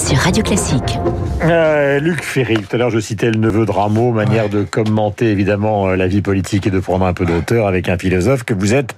[0.00, 0.98] sur Radio Classique.
[1.42, 5.26] Euh, Luc Ferry, tout à l'heure je citais le neveu de Rameau, manière de commenter
[5.26, 8.54] évidemment euh, la vie politique et de prendre un peu d'auteur avec un philosophe que
[8.54, 8.96] vous êtes,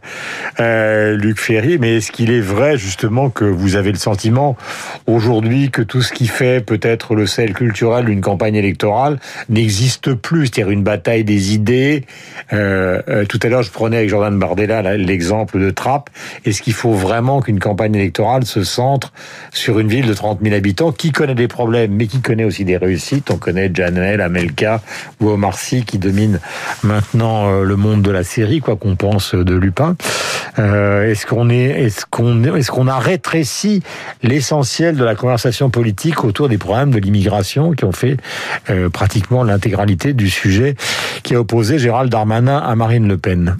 [0.60, 1.78] euh, Luc Ferry.
[1.78, 4.56] Mais est-ce qu'il est vrai justement que vous avez le sentiment
[5.06, 10.46] aujourd'hui que tout ce qui fait peut-être le sel culturel d'une campagne électorale n'existe plus,
[10.46, 12.04] c'est-à-dire une bataille des idées
[12.52, 16.10] euh, euh, Tout à l'heure je prenais avec Jordan Bardella l'exemple de Trappes.
[16.44, 19.12] Est-ce qu'il faut vraiment qu'une campagne électorale se centre
[19.52, 22.64] sur une ville de 30 000 habitants qui connaît des problèmes, mais qui connaît aussi
[22.64, 23.30] des réussites.
[23.30, 24.80] On connaît Janel, Amelka
[25.20, 26.40] ou Omar Sy qui domine
[26.82, 29.96] maintenant euh, le monde de la série, quoi qu'on pense de Lupin.
[30.58, 33.82] Euh, est-ce qu'on est, est-ce qu'on, est-ce qu'on a rétréci
[34.22, 38.16] l'essentiel de la conversation politique autour des problèmes de l'immigration qui ont fait
[38.70, 40.76] euh, pratiquement l'intégralité du sujet
[41.22, 43.56] qui a opposé Gérald Darmanin à Marine Le Pen?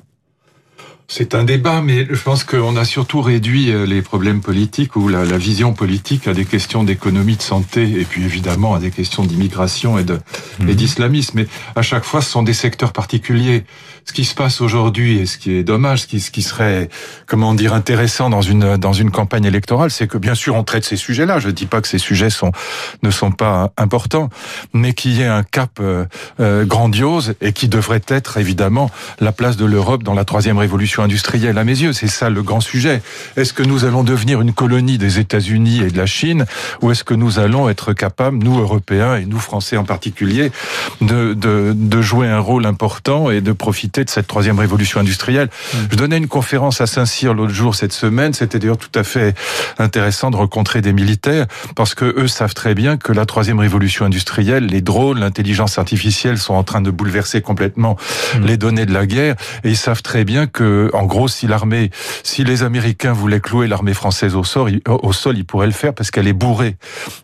[1.09, 5.08] C'est un débat, mais je pense qu'on a surtout réduit euh, les problèmes politiques ou
[5.08, 8.91] la, la vision politique à des questions d'économie, de santé, et puis évidemment à des
[8.91, 10.19] questions d'immigration et de
[10.61, 10.69] mmh.
[10.69, 11.33] et d'islamisme.
[11.41, 13.64] Mais à chaque fois, ce sont des secteurs particuliers.
[14.05, 16.89] Ce qui se passe aujourd'hui et ce qui est dommage, ce qui, ce qui serait,
[17.27, 20.84] comment dire, intéressant dans une dans une campagne électorale, c'est que bien sûr on traite
[20.84, 21.39] ces sujets-là.
[21.39, 22.50] Je ne dis pas que ces sujets sont
[23.03, 24.28] ne sont pas importants,
[24.73, 26.05] mais qu'il y ait un cap euh,
[26.41, 31.02] euh, grandiose et qui devrait être évidemment la place de l'Europe dans la troisième révolution
[31.03, 31.92] industrielle à mes yeux.
[31.92, 33.03] C'est ça le grand sujet.
[33.36, 36.47] Est-ce que nous allons devenir une colonie des États-Unis et de la Chine
[36.81, 40.50] ou est-ce que nous allons être capables, nous Européens et nous Français en particulier,
[41.00, 45.48] de, de, de jouer un rôle important et de profiter de cette troisième révolution industrielle?
[45.48, 45.77] Mmh.
[45.91, 48.33] Je donnais une conférence à Saint-Cyr l'autre jour cette semaine.
[48.33, 49.34] C'était d'ailleurs tout à fait
[49.78, 54.05] intéressant de rencontrer des militaires parce que eux savent très bien que la troisième révolution
[54.05, 58.47] industrielle, les drones, l'intelligence artificielle sont en train de bouleverser complètement mmh.
[58.47, 61.91] les données de la guerre et ils savent très bien que en gros, si l'armée,
[62.22, 65.94] si les Américains voulaient clouer l'armée française au sol, au sol, ils pourraient le faire
[65.94, 66.77] parce qu'elle est bourrée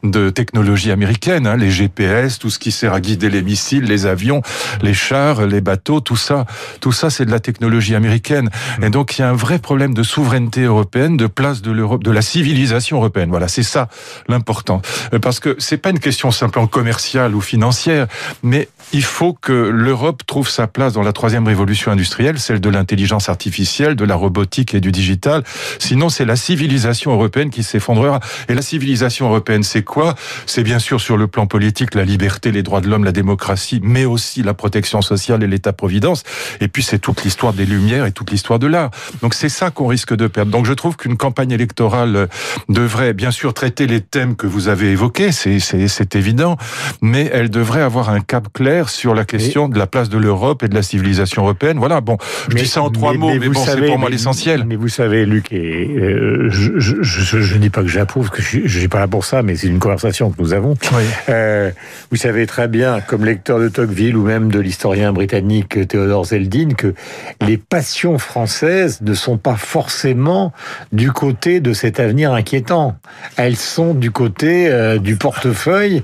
[0.03, 4.07] de technologies américaines, hein, les GPS, tout ce qui sert à guider les missiles, les
[4.07, 4.43] avions,
[4.83, 6.47] les chars, les bateaux, tout ça,
[6.81, 8.51] tout ça, c'est de la technologie américaine.
[8.79, 8.85] Mmh.
[8.85, 12.05] Et donc, il y a un vrai problème de souveraineté européenne, de place de l'Europe,
[12.05, 13.31] de la civilisation européenne.
[13.31, 13.89] Voilà, c'est ça
[14.29, 14.83] l'important.
[15.13, 18.07] Euh, parce que c'est pas une question simplement commerciale ou financière,
[18.43, 22.69] mais il faut que l'Europe trouve sa place dans la troisième révolution industrielle, celle de
[22.71, 25.43] l'intelligence artificielle de la robotique et du digital.
[25.79, 28.21] Sinon, c'est la civilisation européenne qui s'effondrera.
[28.49, 30.15] Et la civilisation européenne, c'est quoi?
[30.47, 33.81] C'est bien sûr sur le plan politique la liberté, les droits de l'homme, la démocratie,
[33.83, 36.23] mais aussi la protection sociale et l'État-providence.
[36.61, 38.91] Et puis c'est toute l'histoire des Lumières et toute l'histoire de l'art.
[39.23, 40.51] Donc c'est ça qu'on risque de perdre.
[40.51, 42.29] Donc je trouve qu'une campagne électorale
[42.69, 46.57] devrait bien sûr traiter les thèmes que vous avez évoqués, c'est évident,
[47.01, 50.63] mais elle devrait avoir un cap clair sur la question de la place de l'Europe
[50.63, 51.79] et de la civilisation européenne.
[51.79, 52.17] Voilà, bon,
[52.49, 54.65] je mais, dis ça en trois mais, mots, mais, mais bon, c'est pour moi l'essentiel.
[54.67, 58.31] Mais vous savez, Luc, et, euh, je, je, je, je, ne dis pas que j'approuve,
[58.31, 60.75] que je, je suis pas là pour ça, mais c'est une conversation que nous avons.
[60.93, 61.05] Oui.
[61.29, 61.71] Euh,
[62.11, 66.75] vous savez très bien, comme lecteur de Tocqueville ou même de l'historien britannique Théodore Zeldin,
[66.77, 66.95] que
[67.41, 70.53] les passions françaises ne sont pas forcément
[70.93, 72.97] du côté de cet avenir inquiétant.
[73.37, 76.03] Elles sont du côté euh, du portefeuille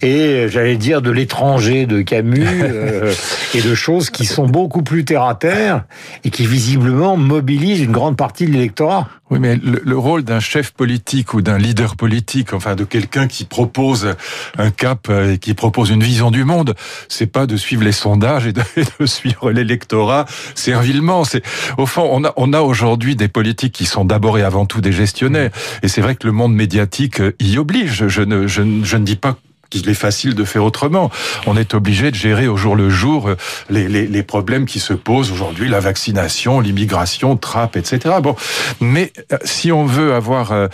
[0.00, 2.46] et, j'allais dire, de l'étranger de Camus
[3.54, 5.84] et de choses qui sont beaucoup plus terre à terre
[6.24, 6.46] et qui
[6.78, 9.08] mobilise une grande partie de l'électorat.
[9.30, 13.26] Oui, mais le, le rôle d'un chef politique ou d'un leader politique, enfin de quelqu'un
[13.26, 14.14] qui propose
[14.58, 16.74] un cap et qui propose une vision du monde,
[17.08, 18.62] c'est pas de suivre les sondages et de,
[19.06, 21.24] suivre l'électorat servilement.
[21.24, 21.42] C'est
[21.78, 25.50] au fond, on a aujourd'hui des politiques qui sont d'abord et avant tout des gestionnaires.
[25.82, 28.08] Et c'est vrai que le monde médiatique y oblige.
[28.08, 29.36] Je ne je, je ne dis pas
[29.72, 31.10] qu'il est facile de faire autrement.
[31.46, 33.36] On est obligé de gérer au jour le jour euh,
[33.70, 38.16] les, les, les problèmes qui se posent aujourd'hui, la vaccination, l'immigration, trappe, etc.
[38.22, 38.36] Bon,
[38.80, 40.68] mais euh, si on veut avoir, euh,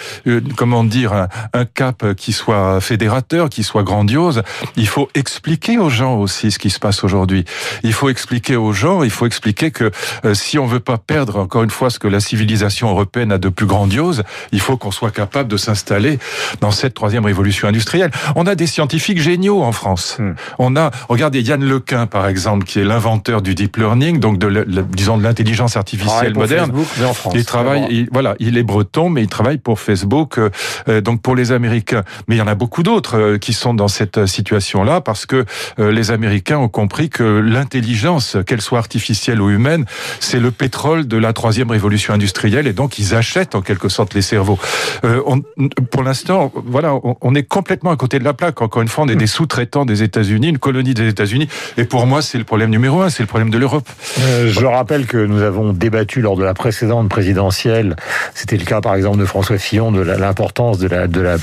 [0.57, 4.43] comment dire, un, cap qui soit fédérateur, qui soit grandiose,
[4.77, 7.45] il faut expliquer aux gens aussi ce qui se passe aujourd'hui.
[7.85, 9.93] Il faut expliquer aux gens, il faut expliquer que
[10.33, 13.51] si on veut pas perdre encore une fois ce que la civilisation européenne a de
[13.51, 16.19] plus grandiose, il faut qu'on soit capable de s'installer
[16.61, 18.11] dans cette troisième révolution industrielle.
[18.35, 20.17] On a des scientifiques scientifiques géniaux en France.
[20.19, 20.33] Hmm.
[20.59, 24.47] On a, regardez Yann Lequin par exemple, qui est l'inventeur du deep learning, donc de,
[24.47, 26.71] le, disons de l'intelligence artificielle moderne.
[26.71, 30.39] Facebook, en France, il travaille, il, voilà, il est breton, mais il travaille pour Facebook,
[30.39, 32.03] euh, donc pour les Américains.
[32.29, 35.45] Mais il y en a beaucoup d'autres euh, qui sont dans cette situation-là parce que
[35.79, 39.85] euh, les Américains ont compris que l'intelligence, qu'elle soit artificielle ou humaine,
[40.19, 44.15] c'est le pétrole de la troisième révolution industrielle, et donc ils achètent en quelque sorte
[44.15, 44.59] les cerveaux.
[45.05, 45.43] Euh, on,
[45.91, 48.63] pour l'instant, voilà, on, on, est complètement à côté de la plaque.
[48.63, 51.49] Encore encore une fois, on est des sous-traitants des États-Unis, une colonie des États-Unis.
[51.79, 53.89] Et pour moi, c'est le problème numéro un, c'est le problème de l'Europe.
[54.21, 57.97] Euh, je rappelle que nous avons débattu lors de la précédente présidentielle,
[58.35, 61.39] c'était le cas par exemple de François Fillon, de l'importance de la, de la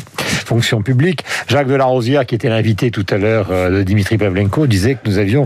[0.46, 1.26] fonction publique.
[1.50, 5.18] Jacques Delarosière, qui était l'invité tout à l'heure euh, de Dimitri Pavlenko, disait que nous
[5.18, 5.46] avions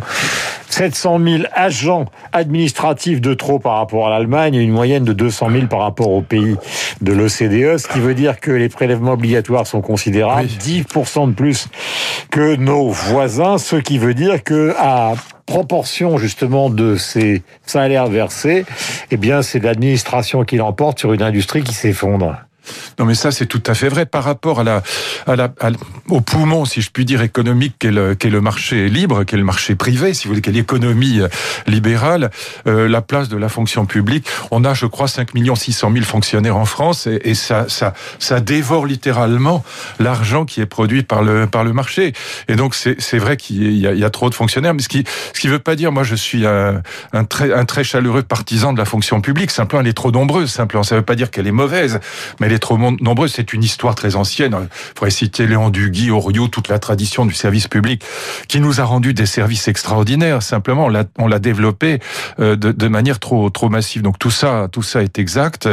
[0.69, 5.49] 700 000 agents administratifs de trop par rapport à l'Allemagne et une moyenne de 200
[5.51, 6.55] 000 par rapport aux pays
[7.01, 11.68] de l'OCDE, ce qui veut dire que les prélèvements obligatoires sont considérables, 10% de plus
[12.31, 15.13] que nos voisins, ce qui veut dire que à
[15.45, 18.65] proportion justement de ces salaires versés,
[19.11, 22.37] eh bien c'est l'administration qui l'emporte sur une industrie qui s'effondre.
[22.99, 24.83] Non, mais ça, c'est tout à fait vrai par rapport à la,
[25.25, 25.49] à la,
[26.09, 29.43] au poumon, si je puis dire, économique qu'est le, qu'est le marché libre, qu'est le
[29.43, 31.27] marché privé, si vous voulez, qu'est l'économie euh,
[31.67, 32.29] libérale,
[32.67, 34.27] euh, la place de la fonction publique.
[34.51, 38.39] On a, je crois, 5 600 000 fonctionnaires en France et, et, ça, ça, ça
[38.39, 39.63] dévore littéralement
[39.99, 42.13] l'argent qui est produit par le, par le marché.
[42.47, 45.03] Et donc, c'est, vrai qu'il y y a trop de fonctionnaires, mais ce qui,
[45.33, 46.81] ce qui veut pas dire, moi, je suis un,
[47.13, 49.51] un très, un très chaleureux partisan de la fonction publique.
[49.51, 50.51] Simplement, elle est trop nombreuse.
[50.51, 51.99] Simplement, ça veut pas dire qu'elle est mauvaise,
[52.39, 53.33] mais elle est trop nombreuses.
[53.35, 54.55] C'est une histoire très ancienne.
[54.61, 58.03] Il faudrait citer Léon Duguy, Oriot, toute la tradition du service public
[58.47, 60.41] qui nous a rendu des services extraordinaires.
[60.41, 61.99] Simplement, on l'a, développé
[62.39, 64.01] euh, de, de, manière trop, trop massive.
[64.01, 65.69] Donc tout ça, tout ça est exact.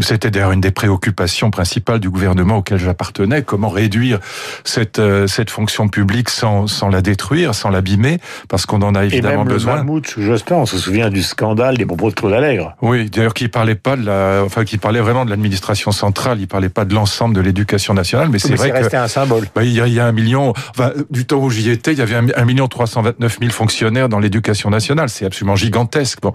[0.00, 3.42] C'était d'ailleurs une des préoccupations principales du gouvernement auquel j'appartenais.
[3.42, 4.20] Comment réduire
[4.64, 8.18] cette, euh, cette fonction publique sans, sans la détruire, sans l'abîmer,
[8.48, 9.84] parce qu'on en a évidemment Et même besoin.
[9.84, 12.76] Le sous Jospin, on se souvient du scandale des propos de Claude Allègre.
[12.82, 16.48] Oui, d'ailleurs, qui parlait pas de la, enfin, qui parlait vraiment de l'administration centrale il
[16.48, 19.46] parlait pas de l'ensemble de l'éducation nationale, mais c'est vrai que resté un symbole.
[19.54, 21.92] Bah, il, y a, il y a un million, enfin, du temps où j'y étais,
[21.92, 25.08] il y avait un, million 329 000 fonctionnaires dans l'éducation nationale.
[25.08, 26.18] C'est absolument gigantesque.
[26.20, 26.32] Bon.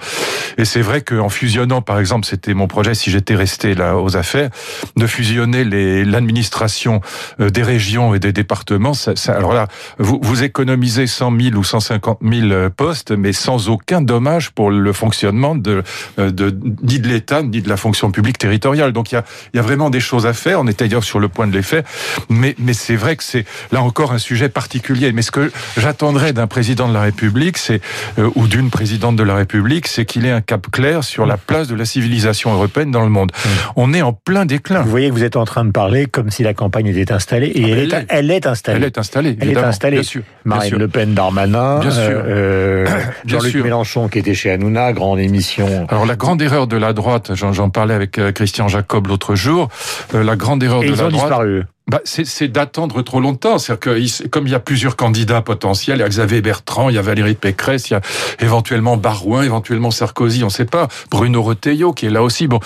[0.57, 4.15] Et c'est vrai qu'en fusionnant, par exemple, c'était mon projet, si j'étais resté là aux
[4.15, 4.49] affaires,
[4.95, 5.65] de fusionner
[6.05, 7.01] l'administration
[7.41, 8.93] euh, des régions et des départements.
[8.93, 9.67] Ça, ça, alors là,
[9.99, 14.71] vous, vous économisez 100 000 ou 150 000 euh, postes, mais sans aucun dommage pour
[14.71, 15.83] le fonctionnement de,
[16.19, 18.93] euh, de ni de l'État ni de la fonction publique territoriale.
[18.93, 19.15] Donc il
[19.53, 20.59] y a, il y a vraiment des choses à faire.
[20.59, 21.81] On était d'ailleurs sur le point de les faire.
[22.29, 25.11] Mais, mais c'est vrai que c'est là encore un sujet particulier.
[25.13, 27.81] Mais ce que j'attendrais d'un président de la République, c'est
[28.19, 31.37] euh, ou d'une présidente de la République, c'est qu'il ait un cap clair sur la
[31.37, 33.31] place de la civilisation européenne dans le monde.
[33.75, 34.81] On est en plein déclin.
[34.81, 37.51] Vous voyez que vous êtes en train de parler comme si la campagne était installée.
[37.55, 38.77] Et ah, elle, est, elle, est, installée.
[38.77, 39.37] Elle est installée.
[39.41, 39.97] Elle est installée.
[39.97, 40.21] Bien sûr.
[40.45, 42.01] Marine bien Le Pen, Darmanin, bien sûr.
[42.27, 42.85] Euh,
[43.25, 45.87] Jean-Luc Mélenchon qui était chez Hanouna, grande émission.
[45.89, 49.46] Alors la grande erreur de la droite, j'en parlais avec euh, Christian Jacob l'autre jour,
[49.49, 51.29] euh, la grande erreur Et de ils la ont droite.
[51.29, 51.63] disparu.
[51.89, 53.57] Bah, c'est d'attendre trop longtemps.
[53.57, 56.95] C'est-à-dire que comme il y a plusieurs candidats potentiels, il y a Xavier Bertrand, il
[56.95, 58.01] y a Valérie Pécresse, il y a
[58.41, 60.89] éventuellement Barouin, éventuellement Sarkozy, on ne sait pas.
[61.11, 62.47] Bruno Retailleau qui est là aussi.
[62.47, 62.59] Bon,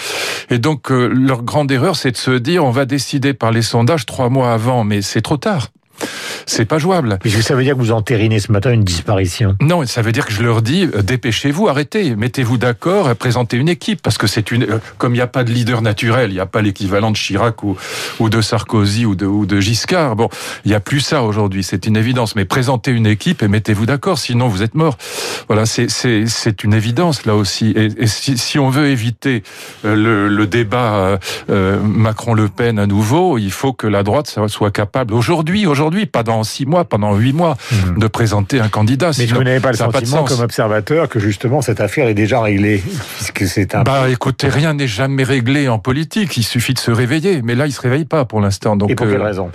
[0.49, 3.61] et donc euh, leur grande erreur, c'est de se dire on va décider par les
[3.61, 5.67] sondages trois mois avant, mais c'est trop tard.
[6.45, 7.19] C'est pas jouable.
[7.23, 10.11] Est-ce que ça veut dire que vous entérinez ce matin une disparition Non, ça veut
[10.11, 14.17] dire que je leur dis euh, dépêchez-vous, arrêtez, mettez-vous d'accord, euh, présentez une équipe parce
[14.17, 16.45] que c'est une euh, comme il n'y a pas de leader naturel, il n'y a
[16.45, 17.77] pas l'équivalent de Chirac ou,
[18.19, 20.15] ou de Sarkozy ou de, ou de Giscard.
[20.15, 20.29] Bon,
[20.65, 22.35] il n'y a plus ça aujourd'hui, c'est une évidence.
[22.35, 24.97] Mais présentez une équipe et mettez-vous d'accord, sinon vous êtes mort.
[25.47, 27.71] Voilà, c'est c'est c'est une évidence là aussi.
[27.75, 29.43] Et, et si, si, on veut éviter
[29.83, 31.19] le, le débat
[31.49, 36.23] euh, Macron-Le Pen à nouveau, il faut que la droite soit capable aujourd'hui, aujourd'hui, pas
[36.23, 37.99] dans six mois, pendant huit mois, mmh.
[37.99, 39.11] de présenter un candidat.
[39.17, 42.41] Mais vous n'avez pas le sentiment, pas comme observateur, que justement cette affaire est déjà
[42.41, 42.83] réglée,
[43.15, 43.83] puisque c'est un.
[43.83, 46.37] Bah, écoutez, rien n'est jamais réglé en politique.
[46.37, 48.75] Il suffit de se réveiller, mais là, il se réveille pas pour l'instant.
[48.75, 48.89] Donc.
[48.89, 49.51] Et pour quelle euh, raison?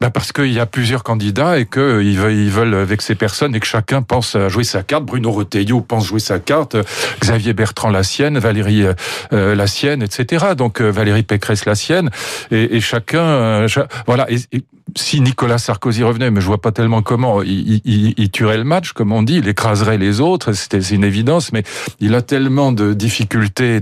[0.00, 3.54] Bah parce qu'il y a plusieurs candidats et qu'ils veulent, ils veulent avec ces personnes
[3.54, 5.04] et que chacun pense à jouer sa carte.
[5.04, 6.76] Bruno Retailleau pense jouer sa carte,
[7.20, 8.84] Xavier Bertrand la sienne, Valérie
[9.32, 10.48] euh, la sienne, etc.
[10.56, 12.10] Donc euh, Valérie Pécresse la sienne
[12.50, 13.68] et, et chacun, euh,
[14.06, 14.30] voilà.
[14.30, 14.62] Et, et,
[14.94, 18.64] si Nicolas Sarkozy revenait, mais je vois pas tellement comment, il, il, il tuerait le
[18.64, 21.64] match, comme on dit, il écraserait les autres, c'était une évidence, mais
[22.00, 23.80] il a tellement de difficultés,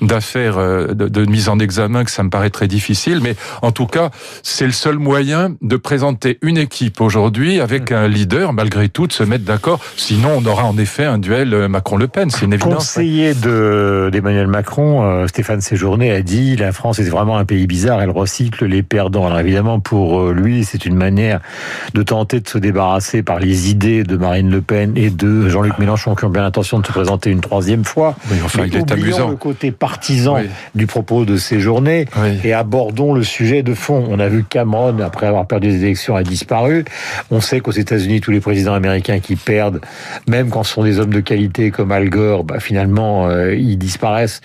[0.00, 3.20] d'affaires, de, de, de, mise en examen que ça me paraît très difficile.
[3.22, 4.10] Mais en tout cas,
[4.42, 9.12] c'est le seul moyen de présenter une équipe aujourd'hui avec un leader, malgré tout, de
[9.12, 9.80] se mettre d'accord.
[9.96, 12.74] Sinon, on aura en effet un duel Macron-Le Pen, c'est une évidence.
[12.74, 18.00] Conseiller d'Emmanuel Macron, euh, Stéphane Séjourné a dit la France est vraiment un pays bizarre,
[18.00, 19.26] elle recycle les perdants.
[19.26, 21.40] Alors évidemment, pour lui, c'est une manière
[21.94, 25.78] de tenter de se débarrasser par les idées de Marine Le Pen et de Jean-Luc
[25.78, 28.16] Mélenchon qui ont bien l'intention de se présenter une troisième fois.
[28.30, 29.30] Oui, enfin, Mais il est amusant.
[29.30, 30.48] le côté partisan oui.
[30.74, 32.38] du propos de ces journées oui.
[32.44, 34.06] et abordons le sujet de fond.
[34.08, 36.84] On a vu Cameron, après avoir perdu les élections, a disparu.
[37.30, 39.80] On sait qu'aux États-Unis, tous les présidents américains qui perdent,
[40.28, 43.76] même quand ce sont des hommes de qualité comme Al Gore, bah, finalement, euh, ils
[43.76, 44.40] disparaissent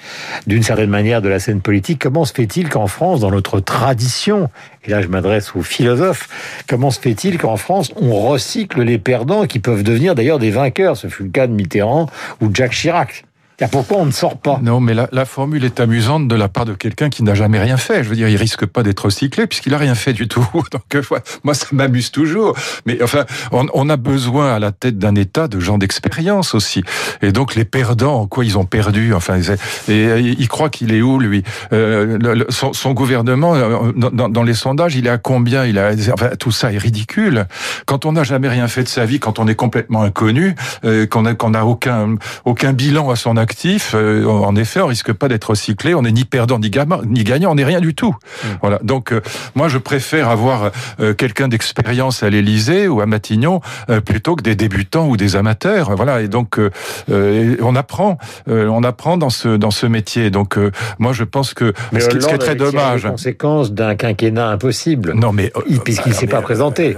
[0.48, 2.00] d'une certaine manière de la scène politique.
[2.01, 4.50] Comment se fait-il qu'en France, dans notre tradition,
[4.86, 6.30] et là je m'adresse aux philosophe.
[6.68, 10.98] Comment se fait-il qu'en France, on recycle les perdants qui peuvent devenir d'ailleurs des vainqueurs?
[10.98, 12.08] Ce fut le cas de Mitterrand
[12.42, 13.25] ou Jacques Chirac
[13.72, 14.60] pourquoi on ne sort pas?
[14.62, 17.60] Non, mais la, la, formule est amusante de la part de quelqu'un qui n'a jamais
[17.60, 18.04] rien fait.
[18.04, 20.46] Je veux dire, il risque pas d'être recyclé puisqu'il a rien fait du tout.
[20.72, 21.02] Donc, euh,
[21.44, 22.56] moi, ça m'amuse toujours.
[22.86, 26.84] Mais enfin, on, on, a besoin à la tête d'un État de gens d'expérience aussi.
[27.22, 29.14] Et donc, les perdants, en quoi ils ont perdu?
[29.14, 29.40] Enfin,
[29.88, 31.44] et, il croit qu'il est où lui?
[31.72, 35.66] Euh, le, son, son, gouvernement, euh, dans, dans, les sondages, il est à combien?
[35.66, 37.46] Il a, enfin, tout ça est ridicule.
[37.86, 41.06] Quand on n'a jamais rien fait de sa vie, quand on est complètement inconnu, euh,
[41.06, 45.28] qu'on n'a a aucun aucun bilan à son actif, euh, en effet, on risque pas
[45.28, 45.94] d'être recyclé.
[45.94, 46.72] On n'est ni perdant ni,
[47.06, 48.16] ni gagnant, on n'est rien du tout.
[48.16, 48.48] Mmh.
[48.62, 48.80] Voilà.
[48.82, 49.22] Donc, euh,
[49.54, 53.62] moi, je préfère avoir euh, quelqu'un d'expérience à l'Élysée ou à Matignon
[54.04, 55.96] plutôt que des débutants ou des amateurs.
[55.96, 56.22] Voilà.
[56.22, 56.60] Et donc,
[57.08, 60.32] on apprend, on apprend dans ce dans ce métier.
[60.32, 60.58] Donc,
[60.98, 63.04] moi, je pense que mais ce, qui, est très dommage.
[63.04, 65.14] Les conséquences d'un quinquennat impossible.
[65.14, 65.52] Non, mais
[65.84, 66.98] puisqu'il ne s'est pas présenté.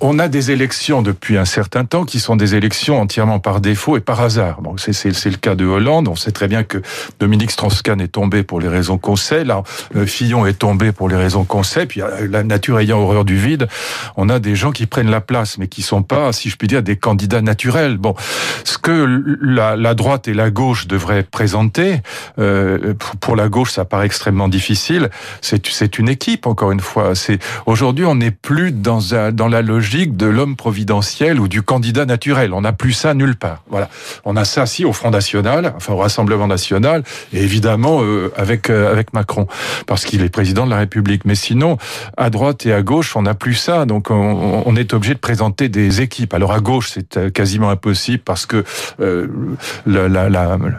[0.00, 3.96] On a des élections depuis un certain temps qui sont des élections entièrement par défaut
[3.96, 4.60] et par hasard.
[4.62, 6.08] Bon, c'est le cas de Hollande.
[6.08, 6.78] On sait très bien que
[7.18, 9.44] Dominique Strauss-Kahn est tombé pour les raisons qu'on sait.
[9.44, 9.62] Là,
[9.94, 11.86] euh, Fillon est tombé pour les raisons qu'on sait.
[11.86, 13.68] Puis euh, la nature ayant horreur du vide,
[14.16, 16.66] on a des gens qui prennent la place, mais qui sont pas, si je puis
[16.66, 17.98] dire, des candidats naturels.
[17.98, 18.14] Bon,
[18.64, 22.00] ce que la, droite et la gauche devraient présenter,
[22.38, 25.10] euh, pour la gauche, ça paraît extrêmement difficile.
[25.42, 27.12] C'est une équipe, encore une fois.
[27.66, 29.00] Aujourd'hui, on n'est plus dans
[29.32, 32.54] dans la logique de l'homme providentiel ou du candidat naturel.
[32.54, 33.62] On n'a plus ça nulle part.
[33.68, 33.88] Voilà,
[34.24, 37.02] on a ça si au Front National enfin au Rassemblement national,
[37.32, 39.46] et évidemment euh, avec euh, avec Macron,
[39.86, 41.24] parce qu'il est président de la République.
[41.24, 41.78] Mais sinon,
[42.16, 45.18] à droite et à gauche, on n'a plus ça, donc on, on est obligé de
[45.18, 46.34] présenter des équipes.
[46.34, 48.64] Alors à gauche, c'est euh, quasiment impossible parce que
[49.00, 49.26] euh,
[49.86, 50.30] l'annonce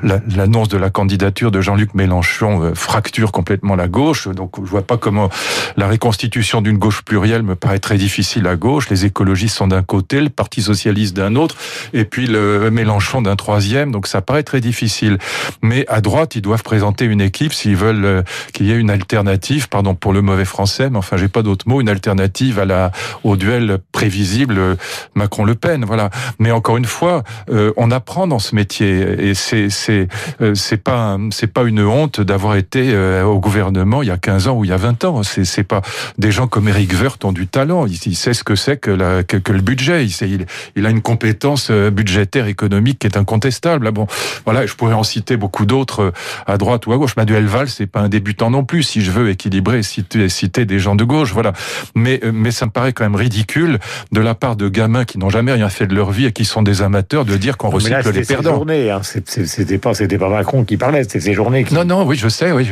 [0.04, 4.28] la, la, de la candidature de Jean-Luc Mélenchon fracture complètement la gauche.
[4.28, 5.30] Donc je vois pas comment
[5.78, 8.90] la reconstitution d'une gauche plurielle me paraît très difficile à gauche.
[8.90, 11.56] Les écologistes sont d'un côté, le Parti socialiste d'un autre,
[11.94, 13.92] et puis le Mélenchon d'un troisième.
[13.92, 15.18] Donc ça paraît très difficile.
[15.62, 18.22] Mais à droite, ils doivent présenter une équipe s'ils veulent euh,
[18.54, 21.68] qu'il y ait une alternative, pardon pour le mauvais français, mais enfin j'ai pas d'autre
[21.68, 22.92] mot, une alternative à la
[23.24, 24.76] au duel prévisible euh,
[25.16, 25.86] Macron-Le Pen.
[25.86, 26.10] Voilà.
[26.40, 30.08] Mais encore une fois, euh, on apprend dans ce métier et c'est c'est
[30.54, 34.58] c'est pas c'est pas une honte d'avoir été au gouvernement il y a 15 ans
[34.58, 35.24] ou il y a 20 ans.
[35.24, 35.82] C'est c'est pas
[36.18, 37.86] des gens comme Eric Woerth ont du talent.
[37.88, 40.06] Il, sait ce que c'est que, la, que, le budget.
[40.06, 40.30] Il, sait,
[40.76, 43.92] il, a une compétence budgétaire économique qui est incontestable.
[43.92, 44.08] Bon,
[44.46, 46.12] voilà, je pourrais en citer beaucoup d'autres euh,
[46.48, 47.16] à droite ou à gauche.
[47.16, 50.66] Manuel Valls, c'est pas un débutant non plus, si je veux équilibrer et citer, citer
[50.66, 51.54] des gens de gauche, voilà.
[51.96, 53.80] Mais, euh, mais ça me paraît quand même ridicule
[54.12, 56.46] de la part de gamins qui n'ont jamais rien fait de leur vie et qui
[56.46, 58.56] sont des amateurs de dire qu'on recycle les perdants.
[58.56, 59.02] Journées, hein.
[59.04, 61.64] C'était pas, c'était pas Macron qui parlait, c'était ces journées.
[61.64, 61.74] Qui...
[61.74, 62.70] Non, non, oui, je sais, oui,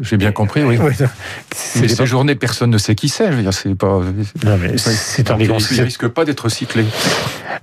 [0.00, 0.78] j'ai bien compris, oui.
[1.80, 3.30] mais ces journées, personne ne sait qui c'est.
[3.52, 4.00] C'est pas.
[4.44, 5.38] Non, mais c'est un.
[5.38, 6.84] Il, il risque pas d'être recyclé.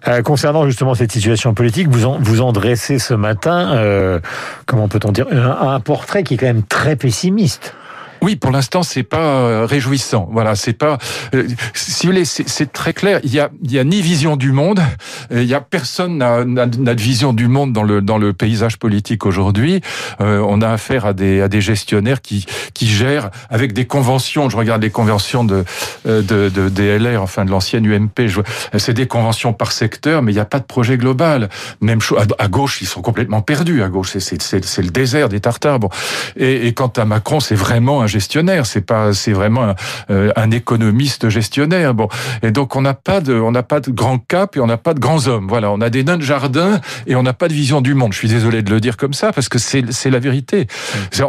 [0.07, 4.19] Euh, concernant justement cette situation politique, vous en, vous en dressez ce matin, euh,
[4.65, 7.73] comment peut-on dire, un, un portrait qui est quand même très pessimiste.
[8.21, 10.27] Oui, pour l'instant, c'est pas euh, réjouissant.
[10.31, 10.97] Voilà, c'est pas.
[11.33, 13.19] Euh, si vous voulez, c'est très clair.
[13.23, 14.81] Il y a, il y a ni vision du monde.
[15.31, 19.25] Il y a personne n'a de vision du monde dans le dans le paysage politique
[19.25, 19.81] aujourd'hui.
[20.21, 24.49] Euh, on a affaire à des à des gestionnaires qui qui gèrent avec des conventions.
[24.49, 25.63] Je regarde les conventions de
[26.05, 28.27] de, de DLR, enfin de l'ancienne UMP.
[28.77, 31.49] C'est des conventions par secteur, mais il n'y a pas de projet global.
[31.81, 33.83] Même chose à, gauche, ils sont complètement perdus.
[33.83, 35.79] À gauche, c'est le désert des Tartares.
[35.79, 35.89] Bon.
[36.35, 39.75] Et, et quant à Macron, c'est vraiment gestionnaire, c'est pas, c'est vraiment
[40.09, 41.93] euh, un, économiste gestionnaire.
[41.93, 42.07] Bon,
[42.41, 44.77] et donc on n'a pas de, on n'a pas de grands cap et on n'a
[44.77, 45.47] pas de grands hommes.
[45.47, 48.13] Voilà, on a des nains de jardin et on n'a pas de vision du monde.
[48.13, 50.67] Je suis désolé de le dire comme ça parce que c'est, c'est la vérité.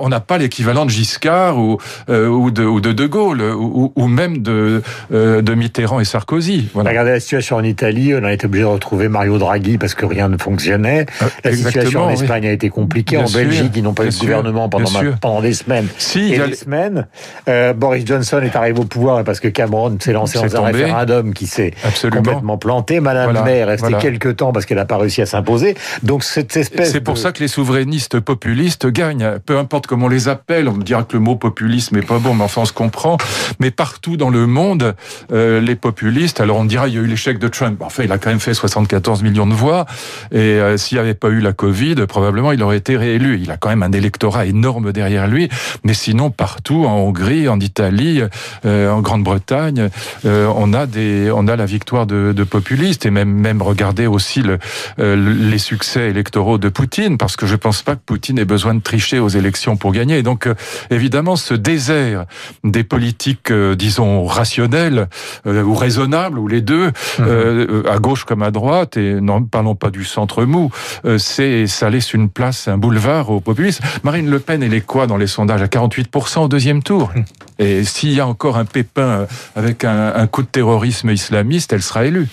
[0.01, 3.93] On n'a pas l'équivalent de Giscard ou euh, ou de ou de De Gaulle ou,
[3.95, 4.83] ou même de
[5.13, 6.69] euh, de Mitterrand et Sarkozy.
[6.75, 6.91] Voilà.
[6.91, 10.07] Regardez la situation en Italie, on a été obligé de retrouver Mario Draghi parce que
[10.07, 11.07] rien ne fonctionnait.
[11.45, 13.17] la situation en Espagne a été compliquée.
[13.17, 14.89] en Belgique, ils n'ont pas eu de gouvernement pendant
[15.21, 15.89] pendant des semaines.
[15.99, 17.07] Si, et semaine.
[17.49, 21.33] Euh, Boris Johnson est arrivé au pouvoir parce que Cameron s'est lancé dans un référendum
[21.33, 21.73] qui s'est
[22.11, 23.01] complètement planté.
[23.01, 25.77] Madame voilà, May est restée quelques temps parce qu'elle n'a pas réussi à s'imposer.
[26.03, 26.93] Donc cette espèce.
[26.93, 29.39] C'est pour ça que les souverainistes populistes gagnent.
[29.47, 32.19] Peu importe comment on les appelle, on me dira que le mot populisme n'est pas
[32.19, 33.17] bon, mais enfin on se comprend.
[33.61, 34.95] Mais partout dans le monde,
[35.33, 37.81] euh, les populistes, alors on dira il y a eu l'échec de Trump.
[37.81, 39.87] Enfin, il a quand même fait 74 millions de voix.
[40.33, 43.41] Et euh, s'il n'y avait pas eu la Covid, probablement il aurait été réélu.
[43.43, 45.49] Il a quand même un électorat énorme derrière lui.
[45.85, 48.21] Mais sinon, par partout, en Hongrie, en Italie,
[48.65, 49.91] en Grande-Bretagne.
[50.25, 54.43] on a des, on a la victoire de, de populistes et même même regarder aussi
[54.43, 54.59] le,
[54.99, 58.81] les succès électoraux de Poutine, parce que je pense pas que Poutine ait besoin de
[58.81, 60.19] tricher aux élections pour gagner.
[60.19, 60.49] Et donc
[60.91, 62.25] évidemment ce désert
[62.65, 65.07] des politiques, disons rationnelles
[65.47, 67.85] ou raisonnables ou les deux, mhm.
[67.89, 70.73] à gauche comme à droite, et non parlons pas du centre mou,
[71.19, 73.85] c'est ça laisse une place, un boulevard au populisme.
[74.03, 75.63] Marine Le Pen, elle est quoi dans les sondages?
[75.63, 77.13] À 48% au deuxième tour.
[77.15, 77.25] Hum.
[77.59, 81.83] Et s'il y a encore un pépin euh, avec un, coup de terrorisme islamiste, elle
[81.83, 82.29] sera élue.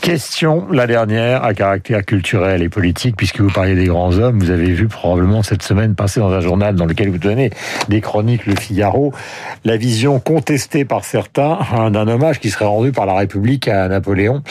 [0.00, 4.50] Question, la dernière, à caractère culturel et politique, puisque vous parliez des grands hommes, vous
[4.50, 7.50] avez vu probablement cette semaine passer dans un journal dans lequel vous donnez
[7.88, 9.14] des chroniques Le Figaro,
[9.64, 11.58] la vision contestée par certains
[11.90, 14.42] d'un hommage qui serait rendu par la République à Napoléon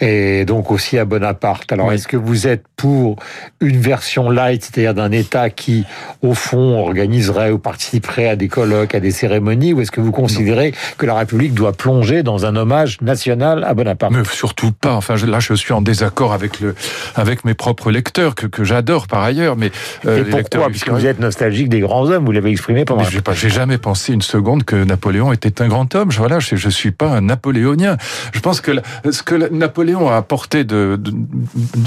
[0.00, 1.72] et donc aussi à Bonaparte.
[1.72, 3.16] Alors est-ce que vous êtes pour
[3.62, 5.86] une version light, c'est-à-dire d'un État qui,
[6.20, 10.12] au fond, organiserait ou participerait à des colloques, à des cérémonies, ou est-ce que vous
[10.12, 14.12] considérez que la République doit plonger dans un hommage national à Bonaparte?
[14.12, 14.92] Mais surtout pas.
[14.92, 16.74] Enfin, là, je suis en désaccord avec le,
[17.14, 19.56] avec mes propres lecteurs que, que j'adore par ailleurs.
[19.56, 19.70] Mais
[20.04, 20.68] euh, et pourquoi?
[20.68, 23.04] Puisque vous êtes nostalgique des grands hommes, vous l'avez exprimé pendant.
[23.04, 26.10] J'ai pas, j'ai jamais pensé une seconde que Napoléon était un grand homme.
[26.10, 27.96] Voilà, je, je suis pas un napoléonien.
[28.34, 28.72] Je pense que
[29.10, 31.14] ce que Napoléon a apporté de, de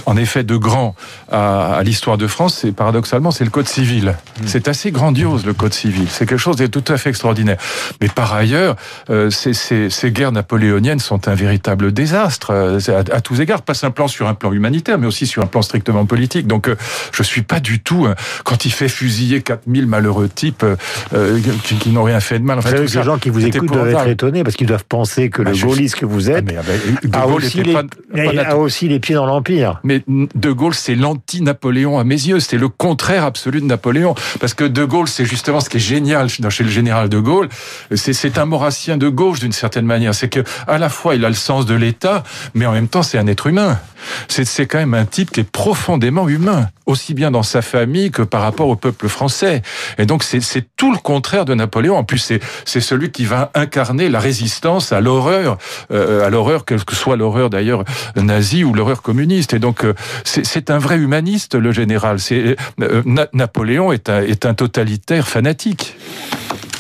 [0.08, 0.87] en effet, de grand
[1.32, 4.16] à, à l'histoire de France, c'est paradoxalement, c'est le Code civil.
[4.40, 4.44] Hmm.
[4.46, 6.08] C'est assez grandiose le Code civil.
[6.10, 7.58] C'est quelque chose de tout à fait extraordinaire.
[8.02, 8.76] Mais par ailleurs,
[9.10, 13.62] euh, ces, ces, ces, guerres napoléoniennes sont un véritable désastre euh, à, à, tous égards,
[13.62, 16.48] pas simplement sur un plan humanitaire, mais aussi sur un plan strictement politique.
[16.48, 16.76] Donc, euh,
[17.12, 20.66] je suis pas du tout euh, quand il fait fusiller 4000 malheureux types
[21.14, 22.60] euh, qui, qui n'ont rien fait de mal.
[22.60, 25.42] En fait, ces gens qui vous écoutent doivent être étonnés parce qu'ils doivent penser que
[25.42, 26.62] bah, le gaulliste que vous êtes ah,
[27.04, 29.80] mais, a, aussi les, pas, pas a aussi les pieds dans l'empire.
[29.84, 32.40] Mais De Gaulle, c'est l'anti-Napoléon à mes yeux.
[32.40, 34.16] C'est le contraire absolu de Napoléon.
[34.40, 37.50] Parce que De Gaulle, c'est justement ce qui est génial chez le général de Gaulle,
[37.96, 40.14] c'est un maurassien de gauche d'une certaine manière.
[40.14, 43.04] C'est que à la fois il a le sens de l'État, mais en même temps
[43.04, 43.80] c'est un être humain.
[44.28, 48.22] C'est quand même un type qui est profondément humain, aussi bien dans sa famille que
[48.22, 49.62] par rapport au peuple français.
[49.98, 51.98] Et donc c'est tout le contraire de Napoléon.
[51.98, 52.34] En plus
[52.66, 55.58] c'est celui qui va incarner la résistance à l'horreur,
[55.92, 57.84] euh, à l'horreur quelle que soit l'horreur d'ailleurs
[58.16, 59.54] nazie ou l'horreur communiste.
[59.54, 59.94] Et donc euh,
[60.24, 62.20] c'est un vrai humaniste le général.
[62.20, 63.02] C'est euh,
[63.34, 65.96] Napoléon est un, est un totalitaire fanatique.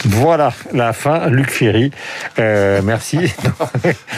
[0.08, 1.92] Voilà la fin, Luc Ferry.
[2.40, 3.18] Euh, merci.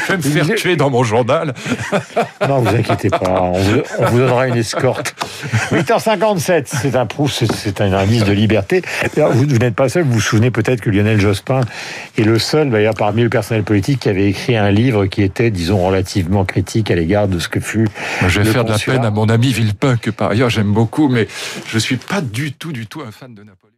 [0.08, 1.54] Je vais me faire tuer dans mon journal.
[2.48, 5.16] non, vous inquiétez pas, on vous, donnera une escorte.
[5.72, 7.08] 8h57, c'est un
[7.54, 8.84] c'est un indice de liberté.
[9.16, 11.62] Vous, vous n'êtes pas seul, vous vous souvenez peut-être que Lionel Jospin
[12.18, 15.50] est le seul, d'ailleurs, parmi le personnel politique qui avait écrit un livre qui était,
[15.50, 17.88] disons, relativement critique à l'égard de ce que fut.
[18.28, 21.10] Je vais faire de la peine à mon ami Villepin, que par ailleurs j'aime beaucoup,
[21.10, 21.28] mais
[21.68, 23.70] je suis pas du tout, du tout un fan de Napoléon.